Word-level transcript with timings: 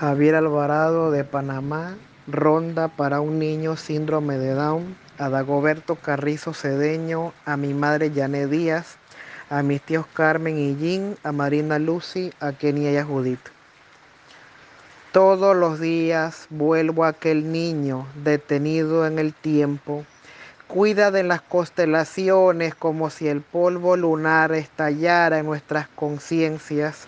Javier 0.00 0.34
Alvarado 0.34 1.10
de 1.10 1.24
Panamá, 1.24 1.94
ronda 2.26 2.88
para 2.88 3.20
un 3.20 3.38
niño 3.38 3.76
síndrome 3.76 4.38
de 4.38 4.54
Down, 4.54 4.96
a 5.18 5.28
Dagoberto 5.28 5.96
Carrizo 5.96 6.54
Cedeño, 6.54 7.34
a 7.44 7.58
mi 7.58 7.74
madre 7.74 8.10
Yané 8.10 8.46
Díaz, 8.46 8.96
a 9.50 9.62
mis 9.62 9.82
tíos 9.82 10.06
Carmen 10.14 10.58
y 10.58 10.74
Jean, 10.76 11.18
a 11.22 11.32
Marina 11.32 11.78
Lucy, 11.78 12.32
a 12.40 12.52
Kenia 12.52 12.92
y 12.92 12.96
a 12.96 13.04
Judith. 13.04 13.46
Todos 15.12 15.54
los 15.54 15.78
días 15.78 16.46
vuelvo 16.48 17.04
a 17.04 17.08
aquel 17.08 17.52
niño 17.52 18.06
detenido 18.24 19.06
en 19.06 19.18
el 19.18 19.34
tiempo, 19.34 20.06
cuida 20.66 21.10
de 21.10 21.24
las 21.24 21.42
constelaciones 21.42 22.74
como 22.74 23.10
si 23.10 23.28
el 23.28 23.42
polvo 23.42 23.98
lunar 23.98 24.52
estallara 24.52 25.40
en 25.40 25.44
nuestras 25.44 25.88
conciencias, 25.88 27.06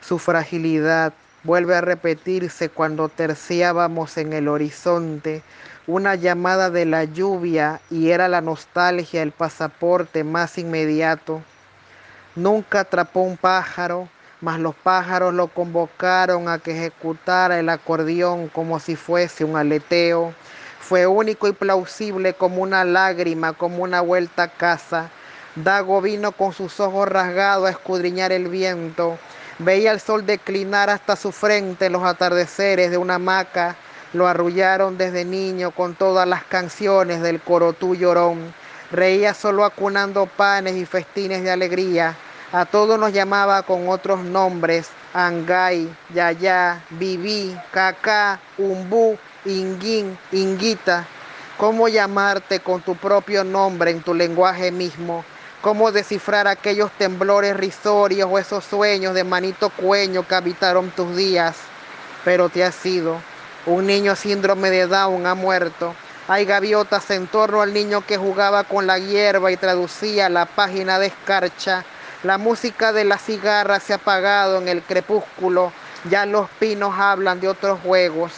su 0.00 0.18
fragilidad, 0.18 1.12
vuelve 1.44 1.74
a 1.74 1.80
repetirse 1.80 2.68
cuando 2.68 3.08
terciábamos 3.08 4.16
en 4.16 4.32
el 4.32 4.48
horizonte 4.48 5.42
una 5.86 6.14
llamada 6.14 6.70
de 6.70 6.84
la 6.84 7.04
lluvia 7.04 7.80
y 7.90 8.10
era 8.10 8.28
la 8.28 8.40
nostalgia 8.40 9.22
el 9.22 9.32
pasaporte 9.32 10.22
más 10.22 10.56
inmediato. 10.56 11.42
Nunca 12.36 12.80
atrapó 12.80 13.22
un 13.22 13.36
pájaro, 13.36 14.08
mas 14.40 14.60
los 14.60 14.76
pájaros 14.76 15.34
lo 15.34 15.48
convocaron 15.48 16.48
a 16.48 16.58
que 16.58 16.70
ejecutara 16.70 17.58
el 17.58 17.68
acordeón 17.68 18.48
como 18.48 18.78
si 18.78 18.94
fuese 18.94 19.44
un 19.44 19.56
aleteo. 19.56 20.32
Fue 20.80 21.06
único 21.06 21.48
y 21.48 21.52
plausible 21.52 22.34
como 22.34 22.62
una 22.62 22.84
lágrima, 22.84 23.52
como 23.52 23.82
una 23.82 24.00
vuelta 24.00 24.44
a 24.44 24.48
casa. 24.48 25.10
Dago 25.56 26.00
vino 26.00 26.30
con 26.32 26.52
sus 26.52 26.78
ojos 26.78 27.08
rasgados 27.08 27.66
a 27.66 27.70
escudriñar 27.70 28.30
el 28.30 28.48
viento 28.48 29.18
Veía 29.58 29.92
el 29.92 30.00
sol 30.00 30.24
declinar 30.24 30.90
hasta 30.90 31.16
su 31.16 31.32
frente, 31.32 31.90
los 31.90 32.02
atardeceres 32.02 32.90
de 32.90 32.96
una 32.96 33.16
hamaca 33.16 33.76
lo 34.12 34.28
arrullaron 34.28 34.98
desde 34.98 35.24
niño 35.24 35.70
con 35.70 35.94
todas 35.94 36.28
las 36.28 36.44
canciones 36.44 37.22
del 37.22 37.40
corotú 37.40 37.94
llorón. 37.94 38.54
Reía 38.90 39.32
solo 39.32 39.64
acunando 39.64 40.26
panes 40.26 40.76
y 40.76 40.84
festines 40.84 41.42
de 41.42 41.50
alegría. 41.50 42.14
A 42.52 42.66
todos 42.66 42.98
nos 42.98 43.12
llamaba 43.14 43.62
con 43.62 43.88
otros 43.88 44.22
nombres, 44.22 44.90
Angay, 45.14 45.88
Yaya, 46.12 46.82
Bibi, 46.90 47.58
Cacá, 47.70 48.38
Umbú, 48.58 49.16
Inguín, 49.46 50.18
Inguita. 50.30 51.06
¿Cómo 51.56 51.88
llamarte 51.88 52.60
con 52.60 52.82
tu 52.82 52.94
propio 52.94 53.44
nombre 53.44 53.90
en 53.92 54.02
tu 54.02 54.12
lenguaje 54.12 54.70
mismo? 54.70 55.24
Cómo 55.62 55.92
descifrar 55.92 56.48
aquellos 56.48 56.90
temblores 56.90 57.56
risorios 57.56 58.28
o 58.30 58.38
esos 58.38 58.64
sueños 58.64 59.14
de 59.14 59.22
manito 59.22 59.70
cueño 59.70 60.26
que 60.26 60.34
habitaron 60.34 60.90
tus 60.90 61.16
días, 61.16 61.56
pero 62.24 62.48
te 62.48 62.64
has 62.64 62.74
sido. 62.74 63.16
Un 63.64 63.86
niño 63.86 64.16
síndrome 64.16 64.70
de 64.70 64.88
Down 64.88 65.24
ha 65.24 65.36
muerto. 65.36 65.94
Hay 66.26 66.46
gaviotas 66.46 67.08
en 67.12 67.28
torno 67.28 67.62
al 67.62 67.72
niño 67.72 68.04
que 68.04 68.18
jugaba 68.18 68.64
con 68.64 68.88
la 68.88 68.98
hierba 68.98 69.52
y 69.52 69.56
traducía 69.56 70.28
la 70.28 70.46
página 70.46 70.98
de 70.98 71.06
escarcha. 71.06 71.84
La 72.24 72.38
música 72.38 72.92
de 72.92 73.04
la 73.04 73.18
cigarra 73.18 73.78
se 73.78 73.92
ha 73.92 73.96
apagado 73.96 74.58
en 74.58 74.66
el 74.66 74.82
crepúsculo. 74.82 75.72
Ya 76.10 76.26
los 76.26 76.50
pinos 76.58 76.92
hablan 76.98 77.40
de 77.40 77.48
otros 77.48 77.78
juegos. 77.84 78.32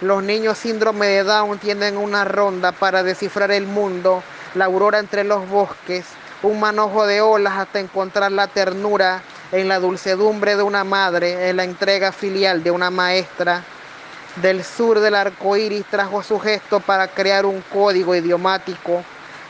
Los 0.00 0.22
niños 0.22 0.56
síndrome 0.56 1.08
de 1.08 1.24
Down 1.24 1.58
tienen 1.58 1.98
una 1.98 2.24
ronda 2.24 2.72
para 2.72 3.02
descifrar 3.02 3.50
el 3.50 3.66
mundo, 3.66 4.22
la 4.54 4.64
aurora 4.64 4.98
entre 4.98 5.24
los 5.24 5.46
bosques, 5.46 6.06
un 6.42 6.58
manojo 6.58 7.06
de 7.06 7.20
olas 7.20 7.58
hasta 7.58 7.80
encontrar 7.80 8.32
la 8.32 8.46
ternura 8.46 9.22
en 9.52 9.68
la 9.68 9.78
dulcedumbre 9.78 10.56
de 10.56 10.62
una 10.62 10.84
madre, 10.84 11.50
en 11.50 11.56
la 11.56 11.64
entrega 11.64 12.12
filial 12.12 12.62
de 12.62 12.70
una 12.70 12.90
maestra. 12.90 13.62
Del 14.36 14.64
sur 14.64 15.00
del 15.00 15.16
arco 15.16 15.56
iris 15.56 15.84
trajo 15.86 16.22
su 16.22 16.38
gesto 16.38 16.80
para 16.80 17.08
crear 17.08 17.44
un 17.44 17.62
código 17.72 18.14
idiomático, 18.14 19.02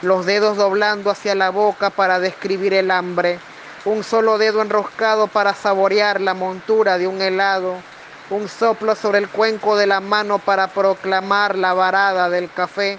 los 0.02 0.26
dedos 0.26 0.56
doblando 0.56 1.10
hacia 1.10 1.34
la 1.34 1.50
boca 1.50 1.91
para 1.91 2.19
describir 2.19 2.72
el 2.75 2.91
hambre, 2.91 3.38
un 3.84 4.03
solo 4.03 4.38
dedo 4.38 4.62
enroscado 4.62 5.28
para 5.28 5.54
saborear 5.54 6.20
la 6.20 6.34
montura 6.34 6.98
de 6.98 7.06
un 7.06 7.20
helado, 7.20 7.75
un 8.31 8.48
soplo 8.48 8.94
sobre 8.94 9.19
el 9.19 9.28
cuenco 9.28 9.76
de 9.76 9.86
la 9.86 10.00
mano 10.00 10.38
para 10.38 10.69
proclamar 10.69 11.56
la 11.56 11.75
varada 11.75 12.31
del 12.31 12.50
café 12.50 12.98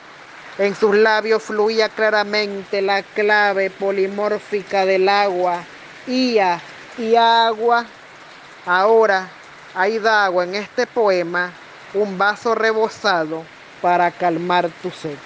en 0.58 0.76
sus 0.76 0.96
labios 0.96 1.44
fluía 1.44 1.90
claramente 1.90 2.82
la 2.82 3.04
clave 3.04 3.70
polimórfica 3.70 4.86
del 4.86 5.08
agua, 5.10 5.64
ia 6.08 6.62
y 6.98 7.16
agua. 7.16 7.86
Ahora 8.66 9.30
hay 9.74 10.00
agua 10.06 10.44
en 10.44 10.56
este 10.56 10.86
poema, 10.86 11.52
un 11.94 12.18
vaso 12.18 12.54
rebosado 12.56 13.44
para 13.82 14.12
calmar 14.12 14.70
tu 14.82 14.92
sed. 14.92 15.18